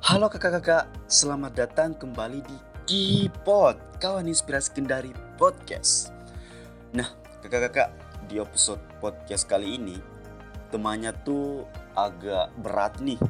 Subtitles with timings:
[0.00, 2.56] Halo kakak-kakak, selamat datang kembali di
[2.88, 6.08] Kipot, kawan inspirasi Kendari Podcast.
[6.96, 7.04] Nah,
[7.44, 7.92] kakak-kakak,
[8.24, 10.00] di episode podcast kali ini,
[10.72, 13.20] temanya tuh agak berat nih.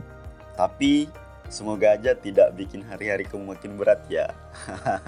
[0.55, 1.11] Tapi
[1.51, 4.31] semoga aja tidak bikin hari-hari kamu makin berat ya.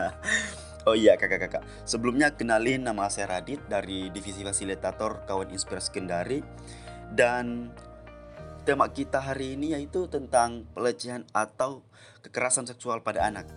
[0.91, 6.43] oh iya kakak-kakak, sebelumnya kenalin nama saya Radit dari Divisi Fasilitator Kawan Inspirasi Kendari.
[7.07, 7.71] Dan
[8.63, 11.83] tema kita hari ini yaitu tentang pelecehan atau
[12.23, 13.51] kekerasan seksual pada anak.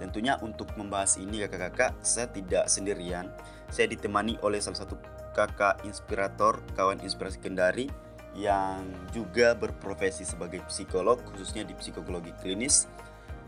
[0.00, 3.28] Tentunya untuk membahas ini kakak-kakak, saya tidak sendirian.
[3.68, 4.96] Saya ditemani oleh salah satu
[5.36, 7.86] kakak inspirator kawan inspirasi Kendari
[8.32, 12.88] yang juga berprofesi sebagai psikolog khususnya di psikologi klinis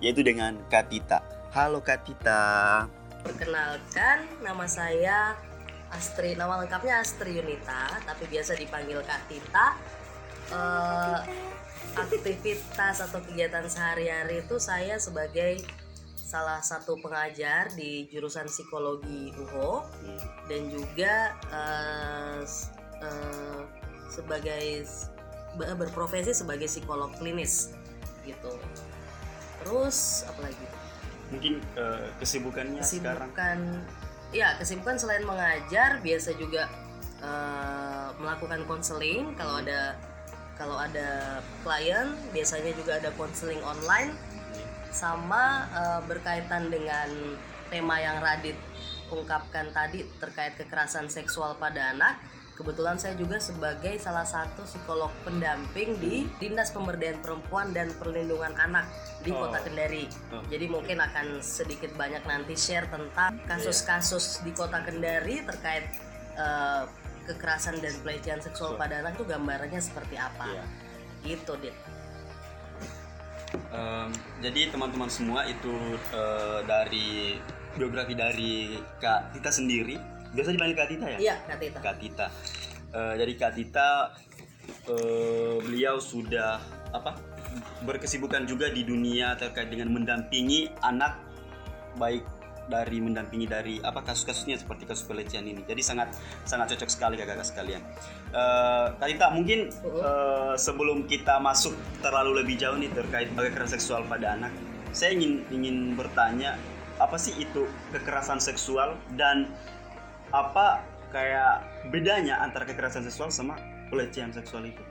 [0.05, 1.25] yaitu dengan Katita.
[1.57, 2.85] Halo Katita.
[3.25, 5.33] Perkenalkan, nama saya
[5.89, 6.37] Astri.
[6.37, 9.33] Nama lengkapnya Astri Yunita, tapi biasa dipanggil Kak
[10.55, 11.19] Eh,
[11.95, 15.63] aktivitas atau kegiatan sehari-hari itu saya sebagai
[16.15, 19.87] salah satu pengajar di jurusan psikologi UHO
[20.47, 21.15] dan juga
[22.43, 23.61] s- eh,
[24.09, 24.83] sebagai
[25.55, 27.71] be- berprofesi sebagai psikolog klinis
[28.23, 28.59] gitu.
[29.63, 30.67] Terus apa lagi?
[31.31, 33.59] Mungkin eh, kesibukannya sekarang kesibukan
[34.35, 36.67] ya kesibukan selain mengajar biasa juga
[37.23, 39.95] eh, melakukan konseling kalau ada
[40.55, 44.15] kalau ada klien biasanya juga ada konseling online
[44.95, 47.11] sama eh, berkaitan dengan
[47.69, 48.55] tema yang Radit
[49.11, 52.23] ungkapkan tadi terkait kekerasan seksual pada anak.
[52.55, 58.87] Kebetulan saya juga sebagai salah satu psikolog pendamping di Dinas Pemberdayaan Perempuan dan Perlindungan Anak
[59.27, 59.51] di Oh.
[59.51, 60.07] Kota Kendari.
[60.31, 65.99] Oh, jadi mungkin akan sedikit banyak nanti share tentang kasus-kasus di Kota Kendari terkait
[66.39, 66.83] eh,
[67.25, 68.81] kekerasan dan pelecehan seksual Seksual.
[68.81, 70.47] pada anak itu gambarannya seperti apa.
[70.49, 70.65] Iya.
[71.25, 71.77] Gitu, Dit.
[73.71, 74.11] Em,
[74.43, 75.75] jadi teman-teman semua itu
[76.11, 77.39] eh, dari
[77.79, 79.97] biografi dari Kak Tita sendiri.
[80.35, 81.19] Biasa dipanggil Kak Tita ya?
[81.19, 81.79] Iya, Kak Tita.
[81.81, 82.27] Kak Tita.
[82.95, 83.89] Eh, dari Kak Tita
[84.91, 86.59] eh, beliau sudah
[86.95, 87.35] apa?
[87.87, 91.21] berkesibukan juga di dunia terkait dengan mendampingi anak
[91.95, 92.27] baik
[92.69, 95.63] dari mendampingi dari apa kasus-kasusnya seperti kasus pelecehan ini.
[95.65, 96.17] Jadi sangat
[96.49, 97.83] sangat cocok sekali kakak-kakak sekalian.
[98.33, 104.03] Eh, Kak Tita mungkin eh, sebelum kita masuk terlalu lebih jauh nih terkait kekerasan seksual
[104.09, 104.53] pada anak,
[104.97, 106.57] saya ingin ingin bertanya
[107.03, 109.51] apa sih itu kekerasan seksual dan
[110.31, 113.59] apa kayak bedanya antara kekerasan seksual sama
[113.91, 114.83] pelecehan seksual itu?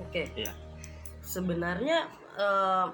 [0.00, 0.28] Oke.
[0.36, 0.52] Iya.
[1.22, 2.08] Sebenarnya
[2.38, 2.86] eh,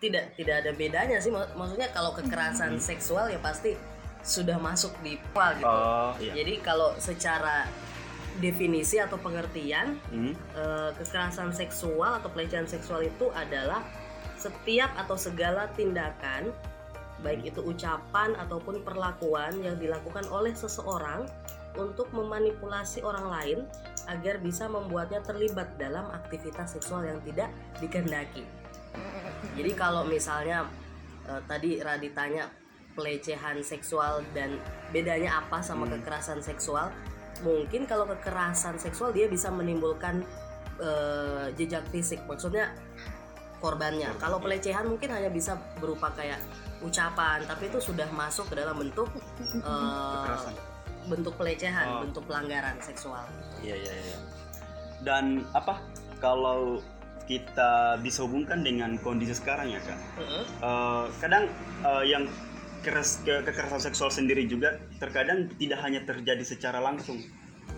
[0.00, 1.28] tidak tidak ada bedanya sih.
[1.28, 3.76] Mak- Maksudnya kalau kekerasan seksual ya pasti
[4.20, 5.64] sudah masuk di PA gitu.
[5.66, 6.32] Oh iya.
[6.34, 7.64] Jadi kalau secara
[8.38, 10.32] definisi atau pengertian Hmm.
[10.56, 13.84] eh, kekerasan seksual atau pelecehan seksual itu adalah
[14.36, 16.48] setiap atau segala tindakan
[17.20, 21.28] baik itu ucapan ataupun perlakuan yang dilakukan oleh seseorang
[21.76, 23.58] untuk memanipulasi orang lain
[24.08, 28.48] agar bisa membuatnya terlibat dalam aktivitas seksual yang tidak dikehendaki.
[29.52, 30.66] Jadi kalau misalnya
[31.24, 32.48] eh, tadi Radit tanya
[32.90, 34.58] pelecehan seksual dan
[34.90, 36.00] bedanya apa sama Hmm.
[36.00, 36.90] kekerasan seksual,
[37.40, 40.22] mungkin kalau kekerasan seksual dia bisa menimbulkan
[40.80, 42.72] eh, jejak fisik, maksudnya
[43.60, 44.16] korbannya.
[44.16, 46.40] Kalau pelecehan mungkin hanya bisa berupa kayak
[46.80, 49.04] ucapan, tapi itu sudah masuk ke dalam bentuk
[49.60, 50.56] Kekerasan.
[51.06, 52.00] bentuk pelecehan, Oh.
[52.00, 53.24] bentuk pelanggaran seksual.
[53.60, 54.18] Iya iya iya.
[55.00, 55.76] Dan apa
[56.16, 56.80] kalau
[57.30, 57.70] kita
[58.02, 59.98] bisa hubungkan dengan kondisi sekarang ya kak?
[60.18, 60.44] Heeh.
[60.58, 61.46] Eh, kadang
[61.80, 62.26] eh, yang
[62.82, 67.22] keras ke- kekerasan seksual sendiri juga terkadang tidak hanya terjadi secara langsung,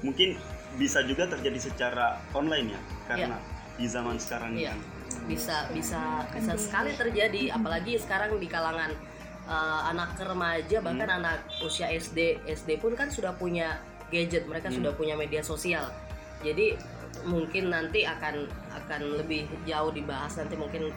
[0.01, 0.39] mungkin
[0.75, 3.37] bisa juga terjadi secara online ya karena
[3.75, 4.73] di zaman sekarang ini Iya.
[4.73, 4.81] kan.
[5.23, 6.01] bisa bisa
[6.33, 8.97] bisa sekali terjadi apalagi sekarang di kalangan
[9.45, 11.19] uh, anak remaja bahkan Hmm.
[11.21, 13.77] anak usia SD SD pun kan sudah punya
[14.09, 14.81] gadget mereka Hmm.
[14.81, 15.93] sudah punya media sosial
[16.41, 16.81] jadi
[17.25, 20.37] mungkin nanti akan akan lebih jauh dibahas.
[20.39, 20.91] Nanti mungkin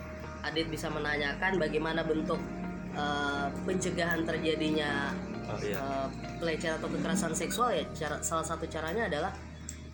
[0.46, 2.38] Adit bisa menanyakan bagaimana bentuk
[2.94, 5.10] uh, pencegahan terjadinya
[5.46, 5.78] Oh, iya.
[5.78, 6.08] uh,
[6.42, 7.86] pelecehan atau kekerasan seksual ya.
[7.94, 9.30] Cara salah satu caranya adalah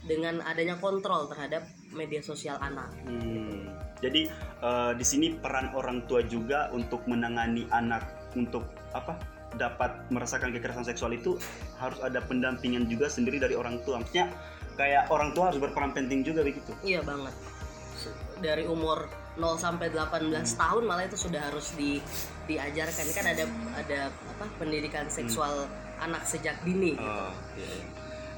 [0.07, 2.89] dengan adanya kontrol terhadap media sosial anak.
[3.05, 3.69] Hmm,
[4.01, 4.27] jadi
[4.65, 8.65] eh, di sini peran orang tua juga untuk menangani anak untuk
[8.97, 9.17] apa?
[9.51, 11.35] Dapat merasakan kekerasan seksual itu
[11.77, 13.99] harus ada pendampingan juga sendiri dari orang tua.
[14.01, 14.31] Maksudnya
[14.81, 16.73] kayak orang tua harus berperan penting juga begitu.
[16.81, 17.33] Iya banget.
[18.41, 19.05] Dari umur
[19.37, 22.01] 0 sampai 18 tahun malah itu sudah harus di
[22.49, 23.45] diajarkan kan ada
[23.77, 25.69] ada apa pendidikan seksual
[26.01, 26.97] anak sejak dini.
[26.97, 27.85] Oh, iya, iya.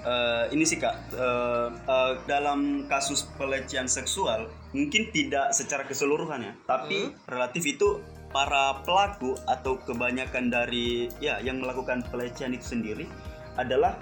[0.03, 6.53] Eh, ini sih kak, eh, eh, dalam kasus pelecehan seksual mungkin tidak secara keseluruhan ya,
[6.67, 7.15] tapi Hmm.
[7.31, 8.03] relatif itu
[8.35, 13.07] para pelaku atau kebanyakan dari ya yang melakukan pelecehan itu sendiri
[13.55, 13.95] adalah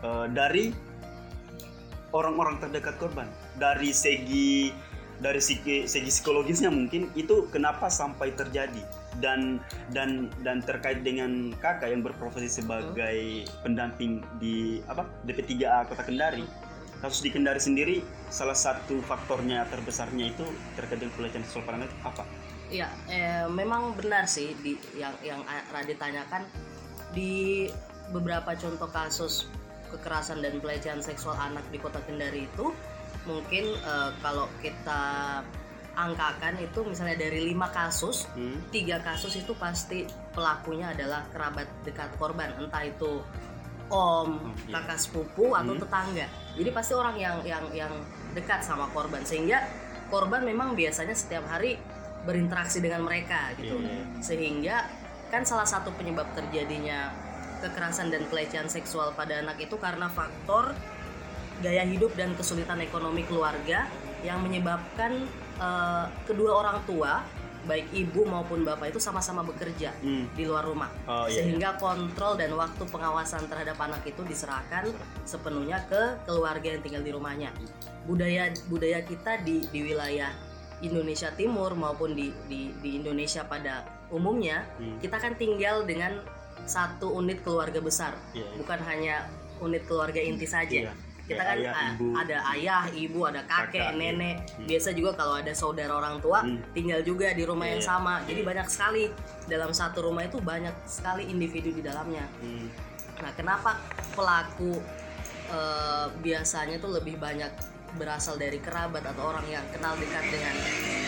[0.00, 0.70] eh, dari
[2.12, 3.26] orang-orang terdekat korban.
[3.58, 4.70] Dari segi
[5.20, 8.80] dari segi, segi psikologisnya mungkin itu kenapa sampai terjadi
[9.20, 9.60] dan
[9.92, 16.48] dan dan terkait dengan kakak yang berprofesi sebagai pendamping di apa DP3A Kota Kendari
[17.00, 17.96] kasus di Kendari sendiri
[18.28, 20.44] salah satu faktornya terbesarnya itu
[20.76, 21.64] terkait dengan pelecehan seksual
[22.04, 22.24] apa?
[22.70, 25.42] Iya, eh, memang benar sih di yang yang
[25.74, 26.46] Radit tanyakan
[27.10, 27.66] di
[28.14, 29.50] beberapa contoh kasus
[29.90, 32.70] kekerasan dan pelecehan seksual anak di Kota Kendari itu
[33.26, 35.02] mungkin eh, kalau kita
[35.92, 38.62] angkakan itu misalnya dari lima kasus Hmm?
[38.70, 43.20] tiga kasus itu pasti pelakunya adalah kerabat dekat korban entah itu
[43.90, 44.78] om iya.
[44.78, 45.82] kakak sepupu atau Hmm.
[45.82, 47.92] tetangga jadi pasti orang yang yang yang
[48.32, 49.66] dekat sama korban sehingga
[50.08, 51.74] korban memang biasanya setiap hari
[52.22, 54.22] berinteraksi dengan mereka gitu Iya.
[54.22, 54.76] sehingga
[55.30, 57.10] kan salah satu penyebab terjadinya
[57.60, 60.72] kekerasan dan pelecehan seksual pada anak itu karena faktor
[61.60, 63.84] gaya hidup dan kesulitan ekonomi keluarga
[64.20, 67.20] yang menyebabkan eh, kedua orang tua
[67.60, 70.24] baik ibu maupun bapak itu sama-sama bekerja Hmm.
[70.32, 71.44] di luar rumah Oh iya.
[71.44, 74.88] sehingga kontrol dan waktu pengawasan terhadap anak itu diserahkan
[75.28, 77.52] sepenuhnya ke keluarga yang tinggal di rumahnya
[78.08, 80.32] budaya budaya kita di di wilayah
[80.80, 84.96] Indonesia Timur maupun di di, di Indonesia pada umumnya Hmm.
[84.96, 86.16] kita kan tinggal dengan
[86.70, 88.56] satu unit keluarga besar Iya, iya.
[88.56, 89.16] bukan hanya
[89.58, 90.94] unit keluarga inti saja Iya.
[91.26, 92.06] kita kan ayah, a- ibu.
[92.12, 93.98] ada ayah ibu ada kakek Kakak, iya.
[94.00, 94.66] nenek Hmm.
[94.66, 96.58] biasa juga kalau ada saudara orang tua Hmm.
[96.70, 99.10] tinggal juga di rumah yang sama jadi banyak sekali
[99.44, 102.66] dalam satu rumah itu banyak sekali individu di dalamnya Hmm.
[103.18, 103.78] nah kenapa
[104.12, 104.78] pelaku
[105.48, 107.50] eh, biasanya tuh lebih banyak
[107.92, 110.54] berasal dari kerabat atau orang yang kenal dekat dengan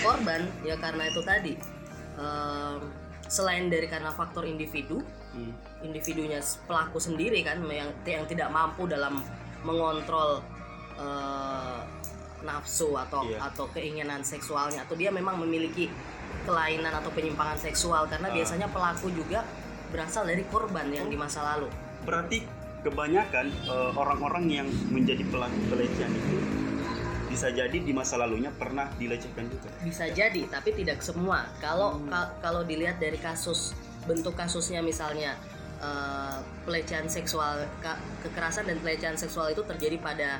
[0.02, 1.54] korban ya karena itu tadi
[2.12, 2.78] em,
[3.24, 4.98] selain dari karena faktor individu
[5.32, 5.52] Hmm.
[5.82, 9.18] individunya pelaku sendiri kan yang yang tidak mampu dalam
[9.62, 10.44] mengontrol
[10.94, 11.80] eh,
[12.42, 13.38] nafsu atau Iya.
[13.40, 15.86] atau keinginan seksualnya atau dia memang memiliki
[16.42, 18.34] kelainan atau penyimpangan seksual karena Ah.
[18.34, 19.46] biasanya pelaku juga
[19.88, 21.70] berasal dari korban yang di masa lalu.
[22.02, 22.42] Berarti
[22.82, 26.38] kebanyakan eh, orang-orang yang menjadi pelaku pelecehan itu
[27.26, 29.70] bisa jadi di masa lalunya pernah dilecehkan juga.
[29.80, 31.48] Bisa jadi tapi tidak semua.
[31.58, 32.10] Kalau Hmm.
[32.10, 33.72] ka- kalau dilihat dari kasus
[34.04, 35.36] bentuk kasusnya misalnya
[35.78, 37.66] eh, pelecehan seksual
[38.22, 40.30] kekerasan dan pelecehan seksual itu terjadi pada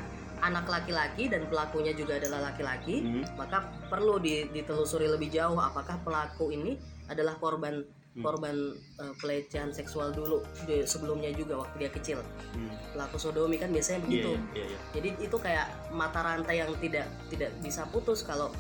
[0.41, 2.99] anak laki-laki dan pelakunya juga adalah laki-laki.
[3.01, 3.23] Hmm.
[3.37, 6.75] maka perlu di- ditelusuri lebih jauh apakah pelaku ini
[7.07, 7.83] adalah korban
[8.13, 8.21] Hmm.
[8.21, 8.57] korban
[8.99, 12.19] eh, pelecehan seksual dulu di- sebelumnya juga waktu dia kecil
[12.53, 12.69] Hmm.
[12.93, 14.79] pelaku sodomi kan biasanya Iya, begitu iya, iya.
[14.93, 18.53] jadi itu kayak mata rantai yang tidak tidak bisa putus kalau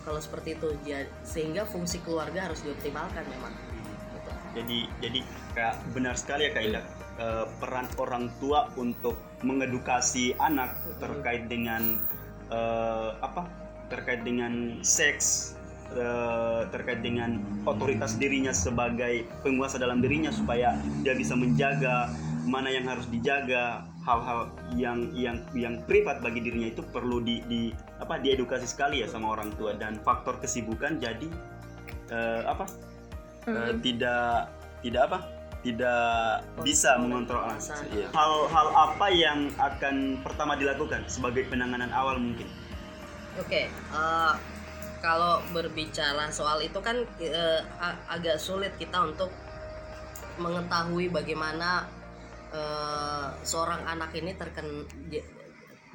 [0.00, 3.52] kalau seperti itu Ja- sehingga fungsi keluarga harus dioptimalkan memang.
[4.58, 5.20] Jadi jadi
[5.54, 6.84] kayak benar sekali ya Kak Indah
[7.18, 9.14] eh, peran orang tua untuk
[9.46, 12.02] mengedukasi anak terkait dengan
[12.50, 13.46] eh, apa?
[13.88, 15.56] terkait dengan seks
[15.96, 22.12] eh, terkait dengan otoritas dirinya sebagai penguasa dalam dirinya supaya dia bisa menjaga
[22.48, 23.84] mana yang harus dijaga.
[24.08, 27.68] Hal-hal yang yang yang privat bagi dirinya itu perlu di, di
[28.00, 29.76] apa diedukasi sekali ya sama orang tua.
[29.76, 31.28] Dan faktor kesibukan jadi
[32.08, 32.64] eh, apa?
[33.44, 34.48] Eh, tidak
[34.80, 35.18] tidak apa
[35.58, 37.58] tidak bisa mengontrol anak.
[37.58, 37.82] pengawasan.
[37.90, 38.06] Iya.
[38.14, 42.46] Hal-hal apa yang akan pertama dilakukan sebagai penanganan awal mungkin?
[43.42, 44.32] Oke, eh,
[45.02, 47.02] kalau berbicara soal itu kan
[47.78, 49.30] a- agak sulit kita untuk
[50.38, 51.90] mengetahui bagaimana
[52.48, 55.20] eh, seorang anak ini terken dia,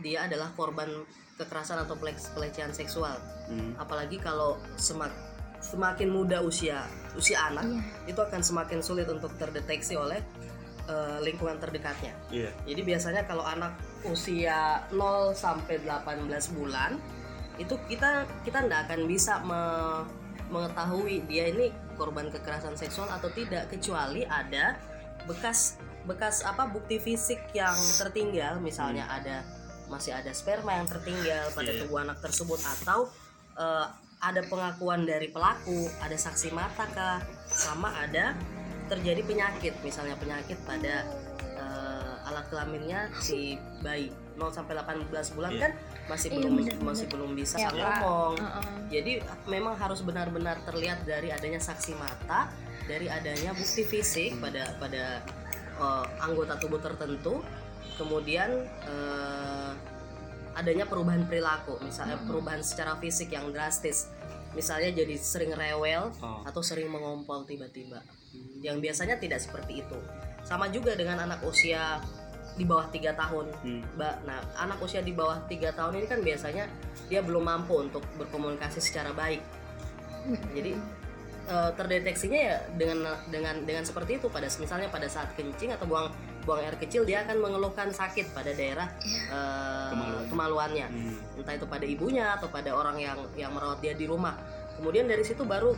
[0.05, 0.85] dia adalah korban
[1.33, 3.17] kekerasan atau pelec- pelecehan seksual.
[3.49, 3.73] Hmm.
[3.79, 5.09] Apalagi kalau semak,
[5.63, 6.83] semakin muda usia
[7.15, 7.63] usia anak
[8.03, 10.19] itu akan semakin sulit untuk terdeteksi oleh
[10.85, 12.11] eh, lingkungan terdekatnya.
[12.27, 12.51] Iya.
[12.67, 13.71] Jadi biasanya kalau anak
[14.03, 16.99] usia 0 sampai 18 bulan
[17.55, 20.03] itu kita kita nggak akan bisa me-
[20.49, 24.77] mengetahui dia ini korban kekerasan seksual atau tidak kecuali ada
[25.25, 29.45] bekas bekas apa bukti fisik yang tertinggal misalnya ada
[29.87, 31.79] masih ada sperma yang tertinggal pada Iya.
[31.85, 33.07] tubuh anak tersebut atau
[33.55, 33.87] eh,
[34.23, 38.31] ada pengakuan dari pelaku ada saksi mata kah sama ada
[38.87, 41.03] terjadi penyakit misalnya penyakit pada
[41.53, 45.61] eh, alat kelaminnya si bayi 0 sampai 18 bulan Iya.
[45.61, 45.71] kan
[46.09, 46.87] masih Iya, belum bener-bener.
[46.87, 48.65] masih belum bisa Ya, ngomong Heeh.
[48.89, 49.11] jadi
[49.45, 52.49] memang harus benar-benar terlihat dari adanya saksi mata
[52.83, 55.19] dari adanya bukti fisik pada pada
[55.75, 57.43] eh, anggota tubuh tertentu
[57.93, 58.49] kemudian
[58.83, 59.62] eh,
[60.53, 64.09] adanya perubahan perilaku, misalnya perubahan secara fisik yang drastis.
[64.53, 66.45] Misalnya jadi sering rewel Oh.
[66.45, 68.05] atau sering mengompol tiba-tiba.
[68.61, 69.97] Yang biasanya tidak seperti itu.
[70.45, 71.97] Sama juga dengan anak usia
[72.53, 73.49] di bawah tiga tahun.
[73.65, 73.81] Hmm.
[73.97, 76.69] Nah anak usia di bawah tiga tahun ini kan biasanya
[77.09, 79.41] dia belum mampu untuk berkomunikasi secara baik.
[80.53, 80.77] Jadi
[81.49, 83.01] eh, terdeteksinya ya dengan
[83.33, 87.23] dengan dengan seperti itu pada misalnya pada saat kencing atau buang buang air kecil dia
[87.23, 88.87] akan mengeluhkan sakit pada daerah
[89.89, 90.23] Kemaluan.
[90.27, 91.39] kemaluannya Hmm.
[91.39, 94.35] entah itu pada ibunya atau pada orang yang yang merawat dia di rumah
[94.75, 95.71] kemudian dari situ baru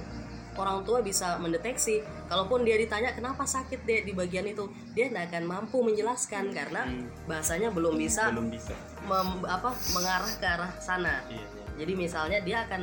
[0.56, 5.30] orang tua bisa mendeteksi kalaupun dia ditanya kenapa sakit deh di bagian itu dia tidak
[5.30, 7.06] akan mampu menjelaskan karena Hmm.
[7.26, 11.66] bahasanya belum bisa belum bisa mem- apa mengarah ke arah sana iya, iya.
[11.76, 12.82] jadi misalnya dia akan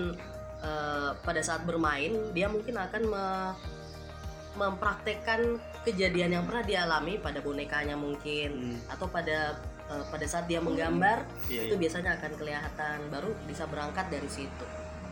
[0.62, 3.54] eh, pada saat bermain dia mungkin akan me-
[4.54, 8.78] mempraktekkan kejadian yang pernah dialami pada bonekanya mungkin Hmm.
[8.88, 11.80] atau pada eh, pada saat dia menggambar Iya, itu iya.
[11.80, 14.66] biasanya akan kelihatan baru bisa berangkat dari situ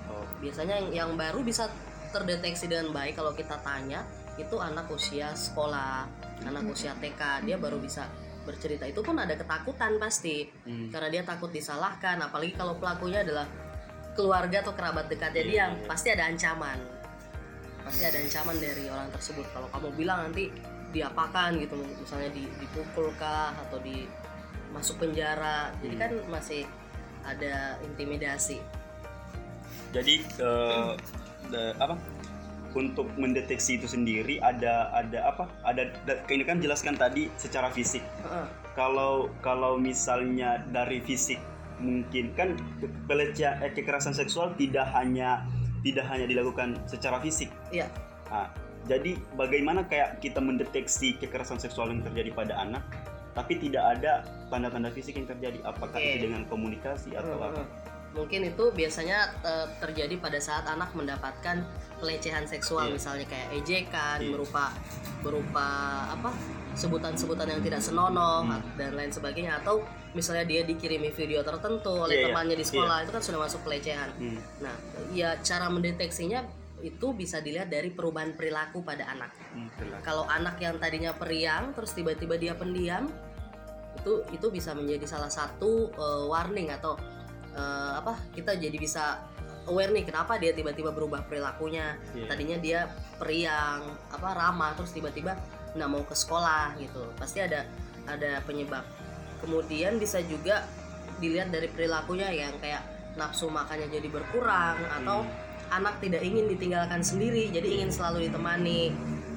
[0.06, 0.26] Oh.
[0.38, 1.70] biasanya yang, yang baru bisa
[2.10, 4.02] terdeteksi dengan baik kalau kita tanya
[4.34, 6.06] itu anak usia sekolah
[6.42, 8.06] anak usia TK dia baru bisa
[8.40, 10.88] bercerita itu pun ada ketakutan pasti Hmm.
[10.88, 13.46] karena dia takut disalahkan apalagi kalau pelakunya adalah
[14.12, 15.86] keluarga atau kerabat dekatnya Iya, dia iya.
[15.86, 16.78] pasti ada ancaman
[17.80, 20.52] pasti ada ancaman dari orang tersebut kalau kamu bilang nanti
[20.90, 24.04] diapakan gitu misalnya di, dipukul kah atau di
[24.70, 26.02] masuk penjara jadi Hmm.
[26.02, 26.62] kan masih
[27.22, 28.58] ada intimidasi
[29.90, 30.90] Jadi eh,
[31.50, 31.98] de- apa?
[32.70, 35.50] Untuk mendeteksi itu sendiri ada ada apa?
[35.66, 37.98] Ada da- ini kan jelaskan tadi secara fisik.
[38.22, 38.46] Heeh.
[38.78, 41.42] Kalau kalau misalnya dari fisik
[41.82, 42.54] mungkin kan
[43.10, 45.42] pelecehan eh, kekerasan seksual tidak hanya
[45.84, 47.48] tidak hanya dilakukan secara fisik.
[47.72, 47.88] Iya.
[48.30, 48.48] Nah,
[48.88, 52.84] jadi bagaimana kayak kita mendeteksi kekerasan seksual yang terjadi pada anak
[53.30, 56.18] tapi tidak ada tanda-tanda fisik yang terjadi apakah Oke.
[56.18, 57.62] itu dengan komunikasi atau Heeh, apa?
[58.10, 61.62] Mungkin itu biasanya eh, terjadi pada saat anak mendapatkan
[61.96, 62.94] pelecehan seksual Iya.
[62.96, 64.30] misalnya kayak ejekan Iya.
[64.34, 64.64] berupa
[65.20, 65.66] berupa
[66.08, 66.30] apa
[66.72, 68.62] sebutan-sebutan yang tidak senonoh Hmm.
[68.74, 72.26] dan lain sebagainya atau misalnya dia dikirimi video tertentu oleh Iya, iya.
[72.26, 74.38] temannya di sekolah itu kan sudah masuk pelecehan Hmm.
[74.58, 74.74] nah
[75.12, 76.42] ya cara mendeteksinya
[76.80, 79.68] itu bisa dilihat dari perubahan perilaku pada anak Hmm,
[80.00, 83.06] kalau anak yang tadinya periang terus tiba-tiba dia pendiam
[83.92, 86.96] itu itu bisa menjadi salah satu eh, warning atau
[87.52, 89.22] eh, apa kita jadi bisa
[89.66, 92.26] aware nih kenapa dia tiba-tiba berubah perilakunya Iya.
[92.26, 92.80] tadinya dia
[93.16, 95.36] periang apa ramah terus tiba-tiba
[95.70, 97.68] nggak mau ke sekolah gitu pasti ada
[98.04, 98.82] ada penyebab
[99.38, 100.66] kemudian bisa juga
[101.20, 102.82] dilihat dari perilakunya yang kayak
[103.14, 105.30] nafsu makannya jadi berkurang atau Hmm.
[105.76, 108.90] anak tidak ingin ditinggalkan sendiri jadi ingin selalu ditemani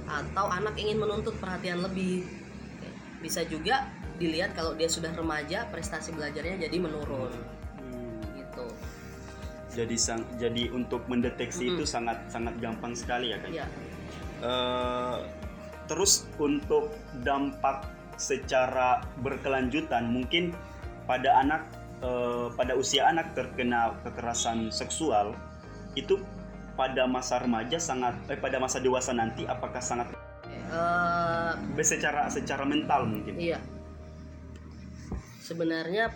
[0.04, 2.26] atau anak ingin menuntut perhatian lebih
[3.20, 7.62] bisa juga dilihat kalau dia sudah remaja prestasi belajarnya jadi menurun Hmm.
[9.74, 11.76] Jadi sang jadi untuk mendeteksi Mm-mm.
[11.82, 13.68] itu sangat sangat gampang sekali ya kan ya
[14.44, 15.18] Eh,
[15.88, 16.92] terus untuk
[17.24, 17.88] dampak
[18.20, 20.52] secara berkelanjutan mungkin
[21.08, 21.64] pada anak
[22.04, 25.32] eh, pada usia anak terkena kekerasan seksual
[25.96, 26.20] itu
[26.76, 30.12] pada masa remaja sangat eh pada masa dewasa nanti apakah sangat
[30.74, 33.62] Eh, secara secara mental mungkin Iya.
[35.40, 36.10] Sebenarnya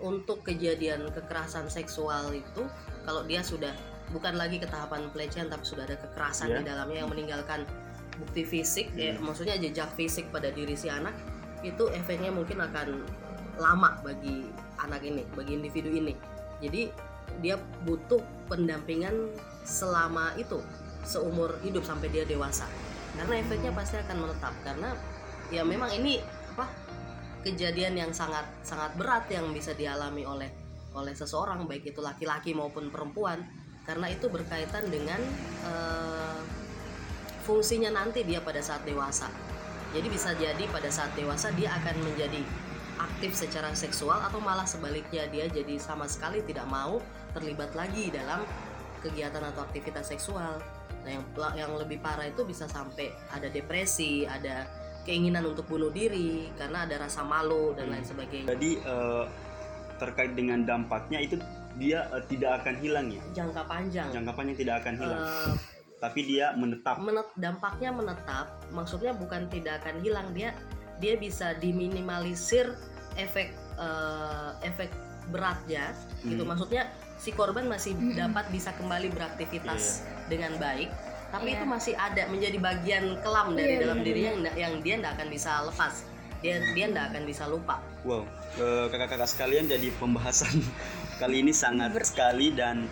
[0.00, 2.62] untuk kejadian kekerasan seksual itu
[3.08, 3.72] kalau dia sudah
[4.12, 6.56] bukan lagi ke tahapan pelecehan tapi sudah ada kekerasan Iya.
[6.60, 7.64] di dalamnya yang meninggalkan
[8.16, 9.28] bukti fisik, ya, Hmm.
[9.28, 11.12] maksudnya jejak fisik pada diri si anak
[11.60, 13.04] itu efeknya mungkin akan
[13.60, 14.48] lama bagi
[14.80, 16.16] anak ini, bagi individu ini.
[16.60, 16.88] Jadi
[17.44, 19.32] dia butuh pendampingan
[19.64, 20.60] selama itu
[21.04, 22.64] seumur hidup sampai dia dewasa
[23.16, 24.90] karena efeknya pasti akan menetap karena
[25.52, 26.20] ya memang ini
[26.56, 26.66] apa
[27.46, 30.50] kejadian yang sangat sangat berat yang bisa dialami oleh
[30.98, 33.46] oleh seseorang baik itu laki-laki maupun perempuan
[33.86, 35.22] karena itu berkaitan dengan
[35.62, 36.40] eh,
[37.46, 39.30] fungsinya nanti dia pada saat dewasa
[39.94, 42.42] jadi bisa jadi pada saat dewasa dia akan menjadi
[42.98, 46.98] aktif secara seksual atau malah sebaliknya dia jadi sama sekali tidak mau
[47.36, 48.42] terlibat lagi dalam
[49.04, 50.58] kegiatan atau aktivitas seksual.
[51.04, 51.24] Nah, yang
[51.54, 54.66] yang lebih parah itu bisa sampai ada depresi, ada
[55.06, 58.50] keinginan untuk bunuh diri karena ada rasa malu dan lain sebagainya.
[58.52, 59.24] jadi eh,
[59.96, 61.38] terkait dengan dampaknya itu
[61.78, 64.08] dia eh, tidak akan hilang ya Jangka panjang.
[64.10, 65.54] jangka panjang tidak akan hilang Eh,
[65.96, 70.52] tapi dia menetap menet, dampaknya menetap, maksudnya bukan tidak akan hilang dia
[71.00, 72.68] dia bisa diminimalisir
[73.16, 74.92] efek eh, efek
[75.32, 75.90] beratnya
[76.22, 76.44] gitu.
[76.44, 76.50] Hmm.
[76.54, 76.82] Maksudnya
[77.16, 78.14] si korban masih Mm-mm.
[78.14, 80.92] dapat bisa kembali beraktivitas dengan baik,
[81.28, 81.56] tapi Iya.
[81.58, 85.12] itu masih ada menjadi bagian kelam dari Iya, dalam iya, dirinya yang, yang dia tidak
[85.16, 85.94] akan bisa lepas.
[86.36, 88.22] dia dia nggak akan bisa lupa Wow,
[88.54, 90.60] eh, kakak-kakak sekalian jadi pembahasan
[91.20, 92.84] kali ini sangat sekali dan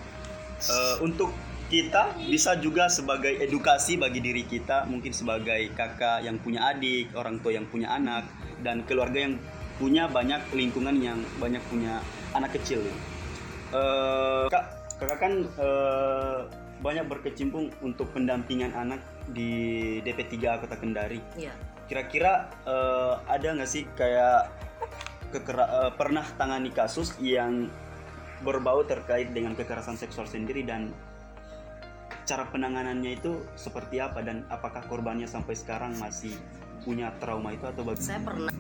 [0.64, 1.29] eh, untuk
[1.67, 7.41] kita bisa juga sebagai edukasi bagi diri kita, mungkin sebagai kakak yang punya adik, orang
[7.41, 8.29] tua yang punya anak,
[8.61, 9.35] dan keluarga yang
[9.76, 11.99] punya banyak lingkungan yang banyak punya
[12.33, 12.85] anak kecil.
[13.73, 14.64] Eh, kak,
[14.99, 16.38] kakak kan eh,
[16.85, 19.00] banyak berkecimpung untuk pendampingan anak
[19.33, 21.25] di DP3 Kota Kendari.
[21.33, 21.57] Iya.
[21.88, 24.53] Kira-kira eh, ada nggak sih kayak
[25.33, 27.73] kekera- eh, pernah tangani kasus yang
[28.45, 30.93] berbau terkait dengan kekerasan seksual sendiri dan
[32.29, 36.37] cara penanganannya itu seperti apa dan apakah korbannya sampai sekarang masih
[36.85, 38.05] punya trauma itu atau bagaimana?
[38.05, 38.53] saya pernah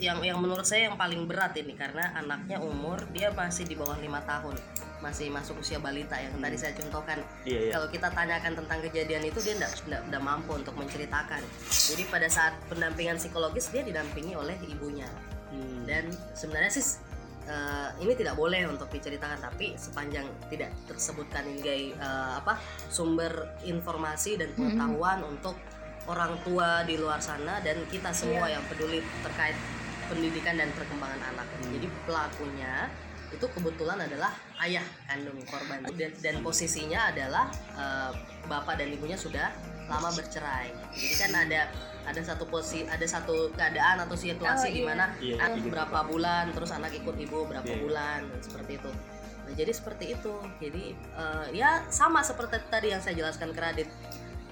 [0.00, 3.96] yang yang menurut saya yang paling berat ini karena anaknya umur dia masih di bawah
[4.00, 4.56] lima tahun
[5.02, 7.18] masih masuk usia balita yang tadi saya contohkan.
[7.42, 7.72] Iya iya.
[7.74, 11.42] kalau kita tanyakan tentang kejadian itu dia tidak mampu untuk menceritakan.
[11.68, 15.10] Jadi pada saat pendampingan psikologis dia didampingi oleh ibunya.
[15.52, 15.84] Hmm.
[15.84, 16.96] dan sebenarnya sih
[17.44, 22.56] eh, ini tidak boleh untuk diceritakan tapi sepanjang tidak tersebutkan hingga eh, apa
[22.88, 25.60] sumber informasi dan pengetahuan untuk
[26.08, 29.54] orang tua di luar sana dan kita semua yang peduli terkait
[30.10, 31.46] pendidikan dan perkembangan anak.
[31.62, 32.90] Jadi pelakunya
[33.32, 34.30] itu kebetulan adalah
[34.62, 38.10] ayah kandung korban dan, dan posisinya adalah eh,
[38.46, 39.48] bapak dan ibunya sudah
[39.88, 41.60] lama bercerai jadi kan ada
[42.02, 44.88] ada satu posisi ada satu keadaan atau situasi Oh, di iya.
[44.90, 45.70] mana Iya, anak iya.
[45.70, 47.78] berapa bulan terus anak ikut ibu berapa Iya.
[47.80, 48.90] bulan dan seperti itu
[49.42, 53.88] nah jadi seperti itu jadi eh, ya sama seperti tadi yang saya jelaskan ke Radit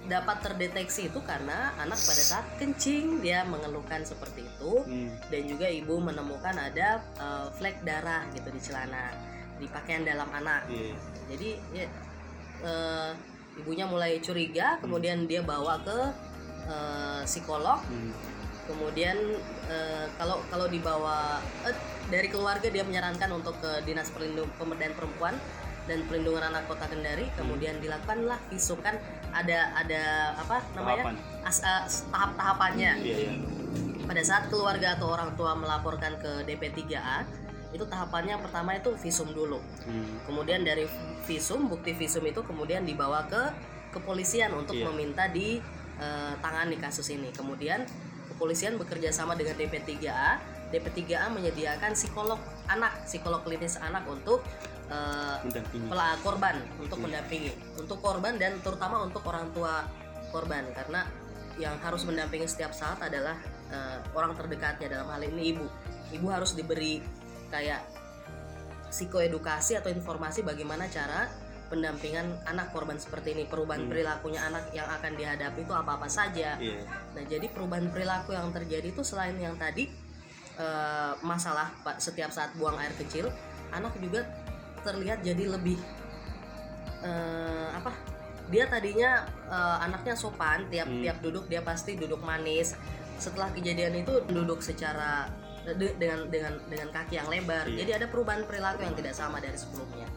[0.09, 5.11] dapat terdeteksi itu karena anak pada saat kencing dia mengeluhkan seperti itu Hmm.
[5.28, 9.12] dan juga ibu menemukan ada eh, flek darah gitu di celana
[9.61, 10.97] di pakaian dalam anak Iya.
[11.28, 11.87] jadi ya,
[12.64, 13.11] eh,
[13.61, 15.99] ibunya mulai curiga kemudian dia bawa ke
[16.66, 18.12] eh, psikolog Hmm.
[18.66, 19.16] kemudian
[19.69, 21.38] eh, kalau kalau dibawa
[21.69, 21.76] eh,
[22.09, 25.37] dari keluarga dia menyarankan untuk ke dinas perlindung pemberdayaan perempuan
[25.87, 28.95] dan perlindungan anak kota Kendari kemudian dilakukanlah visum kan
[29.32, 30.02] ada ada
[30.37, 31.14] apa namanya Tahapan.
[31.43, 33.32] As- eh, tahap-tahapannya Iya iya.
[34.02, 37.25] pada saat keluarga atau orang tua melaporkan ke DP3A
[37.71, 40.19] itu tahapannya yang pertama itu visum dulu Hmm.
[40.25, 40.90] kemudian dari
[41.23, 43.43] visum bukti visum itu kemudian dibawa ke
[43.90, 44.90] kepolisian untuk Iya.
[44.90, 45.62] meminta di
[45.97, 47.84] eh, tangani kasus ini kemudian
[48.26, 50.40] kepolisian bekerja sama dengan DP3A
[50.71, 54.43] DP3A menyediakan psikolog anak psikolog klinis anak untuk
[54.87, 55.87] eh, Mendampingi.
[55.87, 57.04] pela- korban untuk Hmm.
[57.06, 59.87] mendampingi untuk korban dan terutama untuk orang tua
[60.28, 61.06] korban karena
[61.56, 65.67] yang harus mendampingi setiap saat adalah eh, orang terdekatnya dalam hal ini ibu
[66.11, 66.99] ibu harus diberi
[67.49, 67.83] kayak
[68.89, 71.30] psikoedukasi atau informasi bagaimana cara
[71.67, 73.91] pendampingan anak korban seperti ini perubahan Hmm.
[73.91, 76.83] perilakunya anak yang akan dihadapi itu apa apa saja Iya.
[77.11, 79.87] Nah, jadi perubahan perilaku yang terjadi itu selain yang tadi
[80.60, 83.32] eh, masalah Pak setiap saat buang air kecil,
[83.73, 84.28] anak juga
[84.80, 85.80] terlihat jadi lebih
[87.00, 87.92] eh, apa?
[88.50, 89.10] Dia tadinya
[89.46, 91.00] eh, anaknya sopan, tiap Hmm.
[91.00, 92.76] tiap duduk dia pasti duduk manis.
[93.16, 95.28] Setelah kejadian itu duduk secara
[95.66, 97.68] de- dengan dengan dengan kaki yang lebar.
[97.68, 97.84] Iya.
[97.84, 100.08] Jadi ada perubahan perilaku yang tidak sama dari sebelumnya.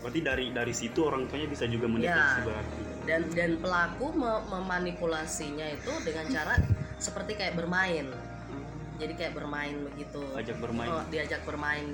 [0.00, 2.44] Berarti dari dari situ orang tuanya bisa juga mendeteksi Ya.
[2.44, 2.80] berarti.
[3.04, 6.56] dan dan pelaku me- memanipulasinya itu dengan cara
[6.96, 8.08] seperti kayak bermain
[8.98, 10.22] jadi kayak bermain begitu.
[10.34, 10.90] Ajak bermain.
[10.90, 11.86] Oh, diajak bermain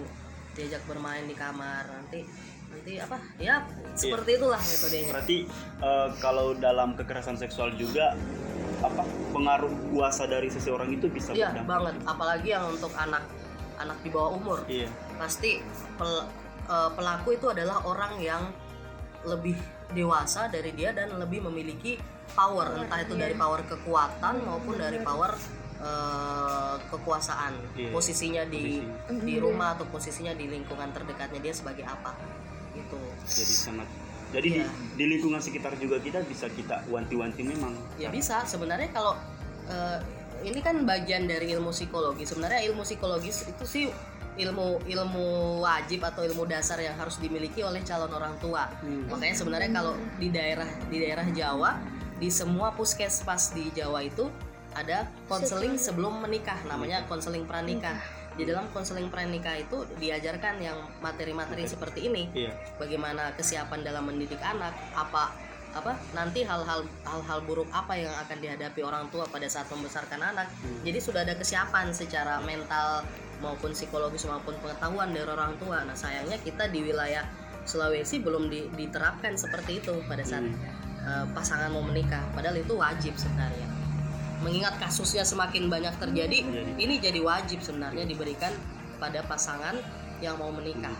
[0.54, 1.86] diajak bermain di kamar.
[1.88, 2.26] Nanti
[2.70, 3.16] nanti apa?
[3.38, 5.10] Ya seperti itulah metodenya.
[5.14, 5.38] Berarti
[5.80, 8.14] eh, kalau dalam kekerasan seksual juga
[8.80, 9.04] apa
[9.36, 11.68] pengaruh kuasa dari seseorang itu bisa iya berdampak.
[11.68, 11.94] banget.
[12.08, 13.24] Apalagi yang untuk anak
[13.80, 14.58] anak di bawah umur.
[14.68, 14.88] Iya.
[15.20, 15.60] pasti
[16.00, 16.28] pel-
[16.68, 18.42] eh, pelaku itu adalah orang yang
[19.20, 19.52] lebih
[19.92, 22.00] dewasa dari dia dan lebih memiliki
[22.32, 22.72] power.
[22.80, 25.36] Entah itu dari power kekuatan maupun dari power
[25.80, 27.88] eh, kekuasaan Iya.
[27.90, 29.24] posisinya di Posisi.
[29.24, 32.12] di rumah atau posisinya di lingkungan terdekatnya dia sebagai apa
[32.70, 33.88] gitu Jadi sangat
[34.30, 34.68] jadi di, Iya.
[34.94, 37.74] di lingkungan sekitar juga kita bisa kita wanti-wanti memang.
[37.96, 39.16] ya bisa sebenarnya kalau
[39.66, 39.98] eh,
[40.42, 43.84] ini kan bagian dari ilmu psikologi sebenarnya ilmu psikologis itu sih
[44.32, 45.26] ilmu ilmu
[45.60, 49.04] wajib atau ilmu dasar yang harus dimiliki oleh calon orang tua Hmm.
[49.06, 51.76] makanya sebenarnya kalau di daerah di daerah Jawa
[52.16, 54.28] di semua puskesmas di Jawa itu
[54.74, 57.98] ada konseling sebelum menikah namanya konseling pranikah.
[58.38, 62.30] Di dalam konseling pranikah itu diajarkan yang materi-materi seperti ini.
[62.30, 62.54] Iya.
[62.78, 65.34] bagaimana kesiapan dalam mendidik anak apa
[65.70, 70.46] apa nanti hal-hal hal-hal buruk apa yang akan dihadapi orang tua pada saat membesarkan anak.
[70.62, 70.82] Hmm.
[70.86, 73.06] jadi sudah ada kesiapan secara mental
[73.38, 75.82] maupun psikologis maupun pengetahuan dari orang tua.
[75.86, 77.26] Nah sayangnya kita di wilayah
[77.60, 80.56] Sulawesi belum di- diterapkan seperti itu pada saat Hmm.
[81.06, 82.24] eh, pasangan mau menikah.
[82.34, 83.79] Padahal itu wajib sebenarnya
[84.40, 86.38] mengingat kasusnya semakin banyak terjadi
[86.76, 88.52] ini jadi wajib sebenarnya diberikan
[88.96, 89.76] pada pasangan
[90.20, 90.92] yang mau menikah.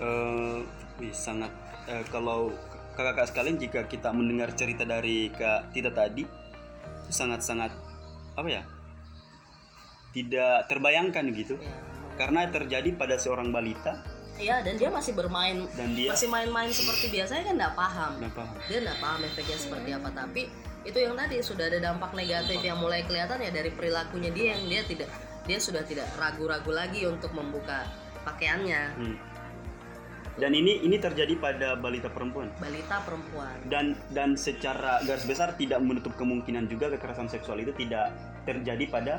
[0.00, 0.58] Eh,
[0.96, 1.52] wih, sangat
[1.84, 2.52] eh, kalau
[2.96, 6.24] kakak-kakak sekalian jika kita mendengar cerita dari Kak Tita tadi
[7.12, 7.72] sangat-sangat
[8.36, 8.62] apa ya?
[10.10, 11.54] Tidak terbayangkan gitu.
[11.60, 11.72] Ya.
[12.16, 14.00] Karena terjadi pada seorang balita
[14.40, 18.32] Iya, dan dia masih bermain dan dia masih main-main seperti biasanya kan nggak paham Nggak
[18.40, 18.54] paham.
[18.72, 20.42] dia nggak paham efeknya seperti apa tapi
[20.84, 24.62] itu yang tadi sudah ada dampak negatif yang mulai kelihatan ya dari perilakunya dia yang
[24.68, 25.10] dia tidak
[25.44, 27.84] dia sudah tidak ragu-ragu lagi untuk membuka
[28.24, 29.16] pakaiannya Hmm.
[30.38, 32.48] Dan ini ini terjadi pada balita perempuan.
[32.56, 38.14] balita perempuan dan dan secara garis besar tidak menutup kemungkinan juga kekerasan seksual itu tidak
[38.48, 39.14] terjadi pada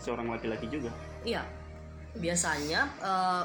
[0.00, 0.90] seorang laki-laki juga.
[1.22, 1.44] iya
[2.18, 3.44] biasanya eh,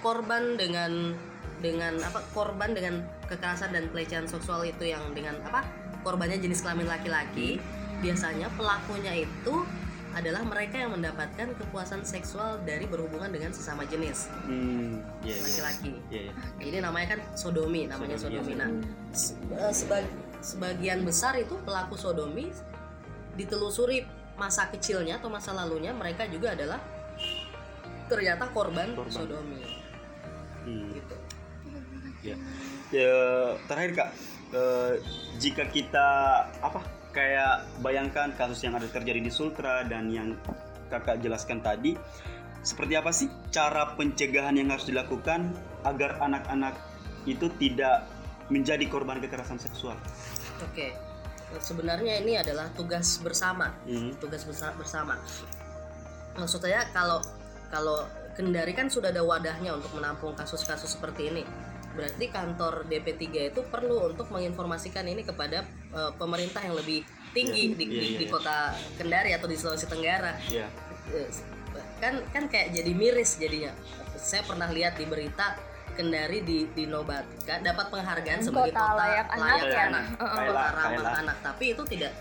[0.00, 1.12] korban dengan
[1.60, 5.64] dengan apa korban dengan kekerasan dan pelecehan seksual itu yang dengan apa
[6.06, 7.58] korbannya jenis kelamin laki-laki
[7.98, 9.66] biasanya pelakunya itu
[10.14, 15.42] adalah mereka yang mendapatkan kepuasan seksual dari berhubungan dengan sesama jenis Hmm, iya, iya.
[15.42, 15.92] laki-laki.
[16.08, 16.32] Iya, iya.
[16.62, 18.54] Ini namanya kan sodomi, namanya Sodomi, sodomi.
[18.54, 18.70] Nah,
[19.12, 22.48] se- eh, sebag- sebagian besar itu pelaku sodomi
[23.34, 26.80] ditelusuri masa kecilnya atau masa lalunya mereka juga adalah
[28.06, 29.12] ternyata korban, Korban.
[29.12, 29.60] sodomi
[30.64, 31.16] Hmm, gitu.
[32.22, 32.36] iya.
[32.88, 33.16] Ya,
[33.68, 34.10] terakhir kak,
[34.52, 34.92] eh,
[35.40, 36.08] jika kita
[36.62, 36.80] apa
[37.10, 40.36] kayak bayangkan kasus yang ada terjadi di Sultra dan yang
[40.92, 41.96] kakak jelaskan tadi,
[42.60, 45.54] seperti apa sih cara pencegahan yang harus dilakukan
[45.86, 46.76] agar anak-anak
[47.26, 48.06] itu tidak
[48.52, 49.98] menjadi korban kekerasan seksual?
[50.62, 50.94] Oke.
[51.62, 53.70] Sebenarnya ini adalah tugas bersama.
[53.86, 54.10] Hmm.
[54.18, 55.14] tugas bersama.
[56.34, 57.22] Maksud saya kalau
[57.70, 58.02] kalau
[58.36, 61.42] Kendari kan sudah ada wadahnya untuk menampung kasus-kasus seperti ini.
[61.96, 67.76] Berarti kantor DP3 itu perlu untuk menginformasikan ini kepada eh, pemerintah yang lebih tinggi Iya,
[67.76, 68.32] di, iya, di, iya, di iya.
[68.32, 68.56] kota
[68.96, 70.36] Kendari atau di Sulawesi Tenggara.
[70.46, 70.68] Ya.
[71.10, 71.28] Eh,
[71.96, 73.72] Kan kan kayak jadi miris jadinya.
[74.14, 75.56] Saya pernah lihat di berita
[75.92, 79.80] Kendari di dinobatkan dapat penghargaan sebagai Kota kota layak anak layak ya.
[79.86, 81.10] anak, Kaila, kota ramah Kaila.
[81.24, 81.36] anak.
[81.40, 82.12] Tapi itu tidak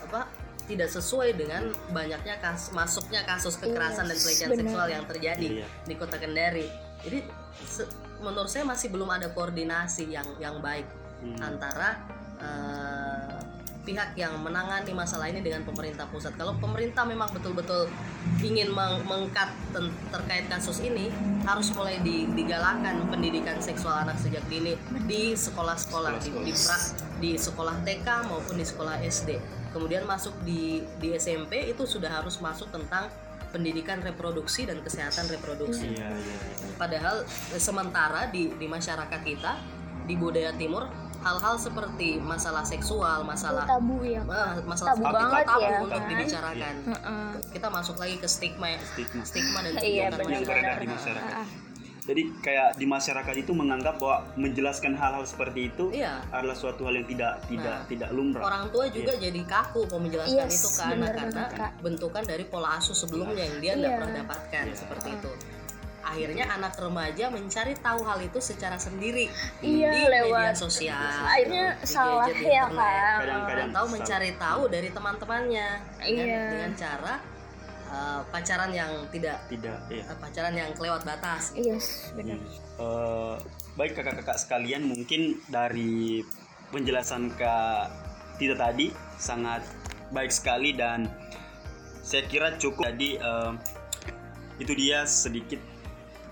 [0.00, 0.20] apa
[0.64, 4.60] tidak sesuai dengan banyaknya kas, masuknya kasus kekerasan dan Yes, pelecehan benar.
[4.62, 5.66] seksual yang terjadi Iya.
[5.84, 6.66] di kota Kendari.
[7.04, 7.18] Jadi
[7.62, 7.88] se-
[8.20, 10.86] menurut saya masih belum ada koordinasi yang yang baik
[11.18, 11.34] Hmm.
[11.42, 11.98] antara
[12.38, 13.38] eh,
[13.82, 16.36] pihak yang menangani masalah ini dengan pemerintah pusat.
[16.36, 17.88] Kalau pemerintah memang betul-betul
[18.38, 19.48] ingin meng- mengkat
[20.12, 21.08] terkait kasus ini,
[21.42, 24.76] harus mulai di- digalakan pendidikan seksual anak sejak dini
[25.08, 29.40] di sekolah-sekolah, di, di, pra- di sekolah TK maupun di sekolah SD.
[29.72, 33.08] Kemudian masuk di di SMP itu sudah harus masuk tentang
[33.50, 35.92] pendidikan reproduksi dan kesehatan reproduksi.
[35.96, 36.36] Iya, iya.
[36.76, 39.52] Padahal eh, sementara di di masyarakat kita
[40.08, 45.44] di budaya timur hal-hal seperti masalah seksual, masalah tabu ya ah, masalah Tabu itu banget
[45.44, 46.08] tabu ya, untuk kan?
[46.08, 46.74] dibicarakan.
[46.86, 47.28] Heeh.
[47.50, 49.22] Kita masuk lagi ke stigma ya, Stigma.
[49.26, 51.34] stigma dan Iya, yang beredar di masyarakat.
[51.34, 51.46] Ah,
[52.08, 56.24] Jadi kayak di masyarakat itu menganggap bahwa menjelaskan hal-hal seperti itu Iya.
[56.30, 58.42] adalah suatu hal yang tidak tidak Nah, tidak lumrah.
[58.42, 61.70] Orang tua juga jadi kaku mau menjelaskan Yes, itu ke anak benar karena banget, Kak.
[61.78, 63.98] bentukan dari pola asuh sebelumnya yang dia nggak Iya.
[64.00, 64.74] pernah dapatkan Iya.
[64.74, 65.32] seperti itu.
[66.00, 69.28] Akhirnya anak remaja mencari tahu hal itu secara sendiri
[69.60, 73.92] Iya, di lewat- media sosial, akhirnya di salah ya kan Kadang-kadang atau salah.
[73.92, 75.68] mencari tahu dari teman-temannya
[76.00, 76.42] dengan, Iya.
[76.48, 77.14] dengan cara
[77.88, 80.04] uh, pacaran yang tidak Tidak, ya.
[80.06, 81.74] uh, pacaran yang kelewat batas gitu.
[81.74, 82.38] yes benar
[82.78, 83.36] Eh,
[83.74, 86.22] baik kakak-kakak sekalian, mungkin dari
[86.70, 87.90] penjelasan Kak
[88.38, 89.66] Tita tadi sangat
[90.14, 91.10] baik sekali dan
[92.00, 92.86] saya kira cukup.
[92.86, 93.52] Jadi eh,
[94.62, 95.58] itu dia sedikit,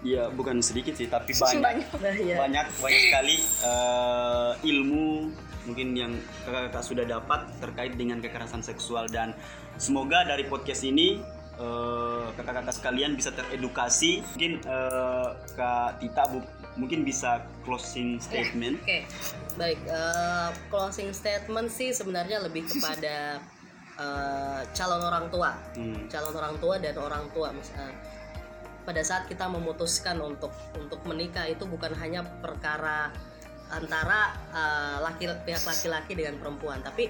[0.06, 2.36] ya bukan sedikit sih, tapi banyak Nah, iya.
[2.38, 5.34] banyak banyak sekali eh, ilmu
[5.66, 6.12] mungkin yang
[6.46, 9.34] kakak-kakak sudah dapat terkait dengan kekerasan seksual dan
[9.82, 11.18] semoga dari podcast ini
[11.56, 19.08] eh, kakak-kakak sekalian bisa teredukasi mungkin eh, kak Tita bu- mungkin bisa closing statement Oke,
[19.56, 19.80] baik.
[19.88, 23.40] eh, closing statement sih sebenarnya lebih kepada
[24.04, 27.48] eh, calon orang tua, Hmm, calon orang tua dan orang tua.
[27.50, 27.94] Mis- eh,
[28.84, 33.08] pada saat kita memutuskan untuk untuk menikah itu bukan hanya perkara
[33.66, 37.08] antara eh, laki pihak laki-laki dengan perempuan, tapi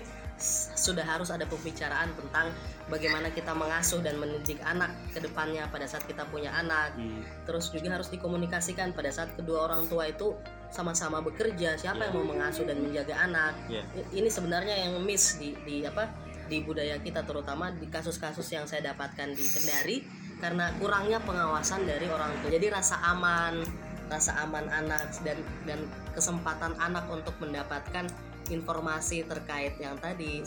[0.76, 2.52] sudah harus ada pembicaraan tentang
[2.92, 6.92] bagaimana kita mengasuh dan mendidik anak ke depannya pada saat kita punya anak.
[6.94, 10.36] Hmm, terus juga harus dikomunikasikan pada saat kedua orang tua itu
[10.68, 13.56] sama-sama bekerja siapa yang mau mengasuh dan menjaga anak.
[13.96, 16.12] I- ini sebenarnya yang miss di di apa
[16.46, 19.96] di budaya kita terutama di kasus-kasus yang saya dapatkan di Kendari
[20.38, 22.52] karena kurangnya pengawasan dari orang tua.
[22.52, 23.64] Jadi rasa aman
[24.06, 25.82] rasa aman anak dan dan
[26.14, 28.06] kesempatan anak untuk mendapatkan
[28.50, 30.42] informasi terkait yang tadi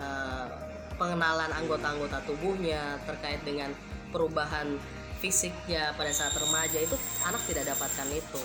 [0.00, 0.46] eh,
[0.96, 3.72] pengenalan anggota-anggota tubuhnya terkait dengan
[4.12, 4.76] perubahan
[5.20, 8.42] fisiknya pada saat remaja itu anak tidak dapatkan itu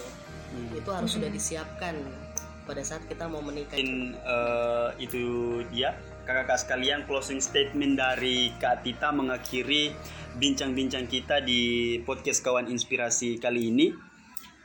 [0.55, 0.71] Hmm.
[0.71, 1.99] itu harus sudah disiapkan
[2.63, 5.23] pada saat kita mau menikah Mungkin eh, itu
[5.69, 5.93] dia
[6.25, 9.93] kakak-kakak sekalian closing statement dari Kak Tita mengakhiri
[10.39, 13.87] bincang-bincang kita di podcast kawan inspirasi kali ini.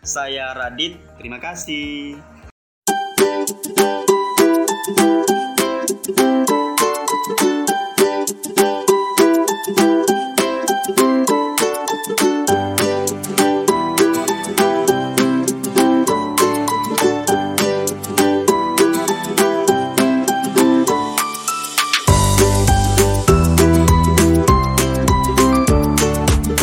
[0.00, 2.16] Saya Radit, terima kasih.
[4.88, 5.30] 嗯。